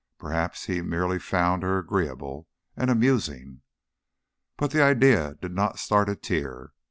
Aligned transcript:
Perhaps 0.17 0.65
he 0.65 0.81
merely 0.81 1.19
found 1.19 1.61
her 1.61 1.77
agreeable 1.77 2.47
and 2.75 2.89
amusing. 2.89 3.61
But 4.57 4.71
the 4.71 4.81
idea 4.81 5.35
did 5.35 5.53
not 5.53 5.77
start 5.77 6.09
a 6.09 6.15
tear. 6.15 6.73